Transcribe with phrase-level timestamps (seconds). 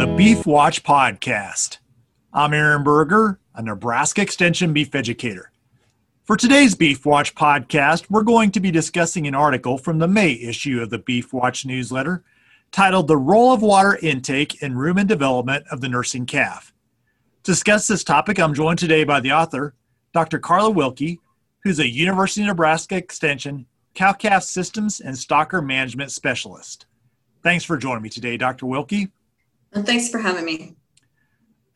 [0.00, 1.76] the Beef Watch podcast.
[2.32, 5.52] I'm Aaron Berger, a Nebraska Extension beef educator.
[6.24, 10.32] For today's Beef Watch podcast, we're going to be discussing an article from the May
[10.32, 12.24] issue of the Beef Watch newsletter
[12.72, 16.72] titled The Role of Water Intake in Rumen Development of the Nursing Calf.
[17.42, 19.74] To discuss this topic, I'm joined today by the author,
[20.14, 20.38] Dr.
[20.38, 21.18] Karla Wilke,
[21.62, 26.86] who's a University of Nebraska Extension cow calf systems and stocker management specialist.
[27.42, 28.64] Thanks for joining me today, Dr.
[28.64, 29.10] Wilke.
[29.72, 30.76] And thanks for having me.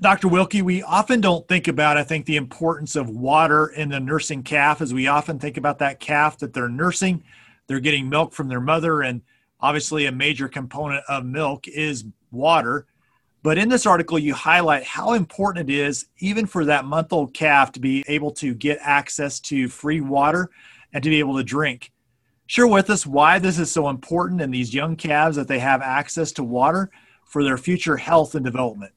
[0.00, 0.28] Dr.
[0.28, 4.42] Wilke, we often don't think about, I think, the importance of water in the nursing
[4.42, 7.22] calf as we often think about that calf that they're nursing.
[7.66, 9.20] They're getting milk from their mother, and
[9.60, 12.86] obviously, a major component of milk is water.
[13.42, 17.34] But in this article, you highlight how important it is, even for that month old
[17.34, 20.50] calf, to be able to get access to free water
[20.94, 21.92] and to be able to drink.
[22.46, 25.82] Share with us why this is so important in these young calves that they have
[25.82, 26.90] access to water
[27.30, 28.92] for their future health and development?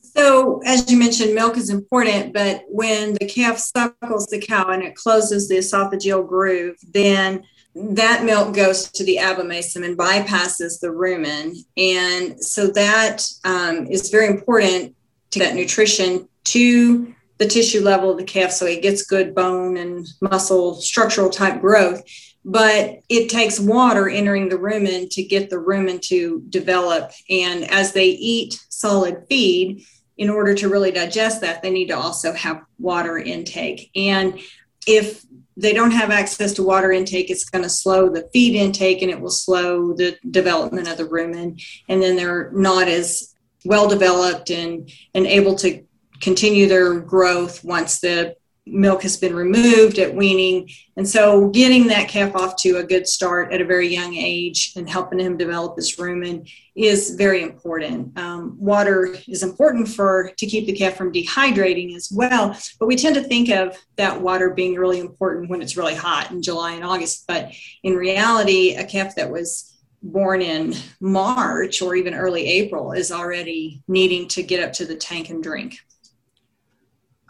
[0.00, 4.82] So, as you mentioned, milk is important, but when the calf suckles the cow and
[4.82, 10.88] it closes the esophageal groove, then that milk goes to the abomasum and bypasses the
[10.88, 11.56] rumen.
[11.76, 14.96] And so that um, is very important
[15.30, 19.76] to get nutrition to the tissue level of the calf so it gets good bone
[19.76, 22.02] and muscle structural type growth
[22.44, 27.12] but it takes water entering the rumen to get the rumen to develop.
[27.28, 29.84] And as they eat solid feed,
[30.16, 33.90] in order to really digest that, they need to also have water intake.
[33.94, 34.40] And
[34.86, 35.24] if
[35.58, 39.10] they don't have access to water intake, it's going to slow the feed intake and
[39.10, 41.62] it will slow the development of the rumen.
[41.88, 45.84] And then they're not as well developed and, and able to
[46.20, 48.36] continue their growth once the
[48.72, 50.68] milk has been removed at weaning.
[50.96, 54.72] And so getting that calf off to a good start at a very young age
[54.76, 58.16] and helping him develop his rumen is very important.
[58.18, 62.96] Um, water is important for to keep the calf from dehydrating as well, but we
[62.96, 66.72] tend to think of that water being really important when it's really hot in July
[66.72, 67.24] and August.
[67.26, 73.10] But in reality, a calf that was born in March or even early April is
[73.10, 75.78] already needing to get up to the tank and drink.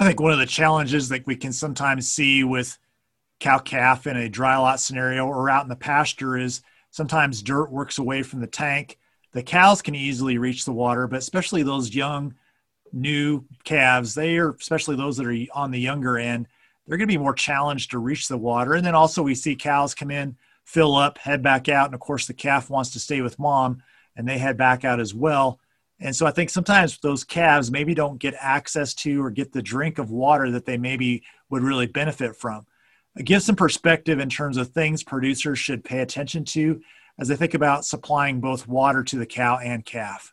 [0.00, 2.78] I think one of the challenges that we can sometimes see with
[3.40, 7.72] cow calf in a dry lot scenario or out in the pasture is sometimes dirt
[7.72, 8.98] works away from the tank.
[9.32, 12.34] The cows can easily reach the water, but especially those young,
[12.92, 16.46] new calves, they are, especially those that are on the younger end,
[16.86, 18.74] they're going to be more challenged to reach the water.
[18.74, 21.86] And then also we see cows come in, fill up, head back out.
[21.86, 23.82] And of course, the calf wants to stay with mom
[24.16, 25.58] and they head back out as well.
[26.00, 29.62] And so I think sometimes those calves maybe don't get access to or get the
[29.62, 32.66] drink of water that they maybe would really benefit from.
[33.24, 36.80] Give some perspective in terms of things producers should pay attention to
[37.18, 40.32] as they think about supplying both water to the cow and calf.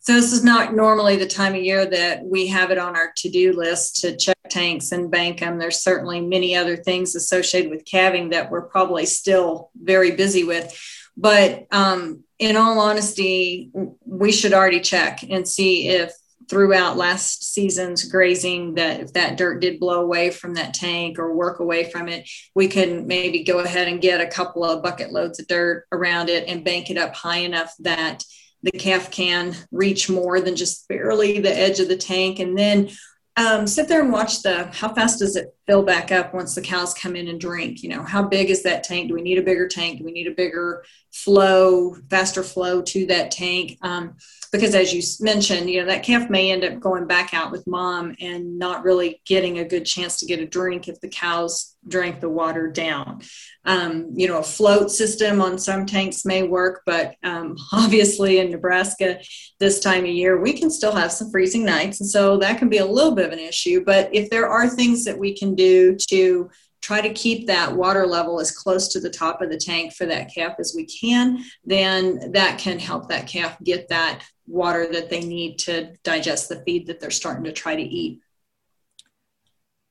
[0.00, 3.12] So this is not normally the time of year that we have it on our
[3.16, 5.58] to-do list to check tanks and bank them.
[5.58, 10.76] There's certainly many other things associated with calving that we're probably still very busy with.
[11.16, 13.70] But um, in all honesty,
[14.04, 16.12] we should already check and see if
[16.48, 21.34] throughout last season's grazing that if that dirt did blow away from that tank or
[21.34, 25.12] work away from it, we can maybe go ahead and get a couple of bucket
[25.12, 28.22] loads of dirt around it and bank it up high enough that
[28.62, 32.38] the calf can reach more than just barely the edge of the tank.
[32.38, 32.90] And then
[33.36, 36.62] um, sit there and watch the how fast does it fill back up once the
[36.62, 37.82] cows come in and drink?
[37.82, 39.08] You know how big is that tank?
[39.08, 39.98] Do we need a bigger tank?
[39.98, 43.78] Do we need a bigger flow faster flow to that tank?
[43.82, 44.16] Um,
[44.52, 47.66] because as you mentioned you know that calf may end up going back out with
[47.66, 51.75] mom and not really getting a good chance to get a drink if the cows
[51.88, 53.22] drank the water down.
[53.64, 58.50] Um, you know a float system on some tanks may work but um, obviously in
[58.50, 59.18] nebraska
[59.58, 62.00] this time of year we can still have some freezing nights.
[62.00, 63.84] And so that can be a little bit of an issue.
[63.84, 66.50] But if there are things that we can do to
[66.82, 70.06] try to keep that water level as close to the top of the tank for
[70.06, 75.10] that calf as we can, then that can help that calf get that water that
[75.10, 78.20] they need to digest the feed that they're starting to try to eat.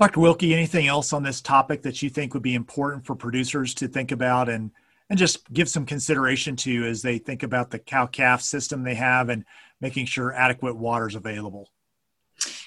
[0.00, 0.20] Dr.
[0.20, 3.86] Wilke, anything else on this topic that you think would be important for producers to
[3.86, 4.70] think about and,
[5.10, 8.94] and just give some consideration to as they think about the cow calf system they
[8.94, 9.44] have and
[9.80, 11.70] making sure adequate water is available?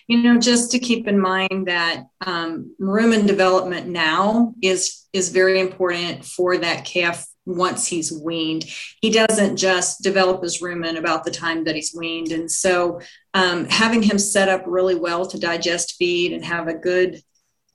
[0.08, 5.60] you know just to keep in mind that um, rumen development now is is very
[5.60, 8.66] important for that calf once he's weaned
[9.01, 13.00] he doesn't just develop his rumen about the time that he's weaned and so
[13.34, 17.22] um, having him set up really well to digest feed and have a good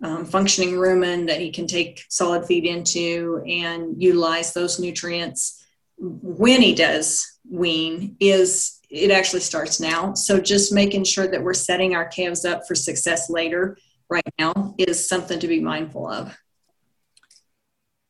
[0.02, 5.64] um, functioning rumen that he can take solid feed into and utilize those nutrients
[5.98, 10.14] when he does wean is it actually starts now.
[10.14, 13.76] So just making sure that we're setting our calves up for success later
[14.08, 16.36] right now is something to be mindful of.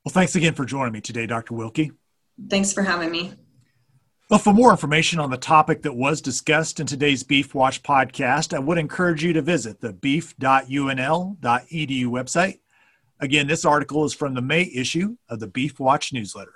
[0.09, 1.53] Well, thanks again for joining me today, Dr.
[1.53, 1.91] Wilke.
[2.49, 3.35] Thanks for having me.
[4.31, 8.55] Well, for more information on the topic that was discussed in today's Beef Watch podcast,
[8.55, 11.37] I would encourage you to visit the beef.unl.edu
[12.07, 12.61] website.
[13.21, 16.55] Again, this article is from the May issue of the Beef Watch newsletter.